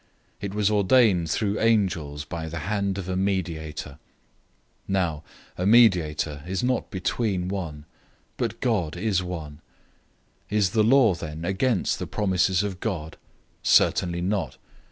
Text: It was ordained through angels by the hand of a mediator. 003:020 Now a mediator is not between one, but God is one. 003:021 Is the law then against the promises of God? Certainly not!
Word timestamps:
It 0.41 0.55
was 0.55 0.71
ordained 0.71 1.29
through 1.29 1.59
angels 1.59 2.25
by 2.25 2.49
the 2.49 2.57
hand 2.65 2.97
of 2.97 3.07
a 3.07 3.15
mediator. 3.15 3.99
003:020 4.87 4.87
Now 4.87 5.23
a 5.59 5.67
mediator 5.67 6.41
is 6.47 6.63
not 6.63 6.89
between 6.89 7.47
one, 7.47 7.85
but 8.35 8.61
God 8.61 8.97
is 8.97 9.21
one. 9.21 9.61
003:021 10.49 10.57
Is 10.57 10.69
the 10.71 10.83
law 10.83 11.13
then 11.13 11.45
against 11.45 11.99
the 11.99 12.07
promises 12.07 12.63
of 12.63 12.79
God? 12.79 13.15
Certainly 13.61 14.21
not! 14.23 14.57